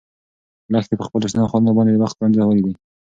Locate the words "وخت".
2.03-2.15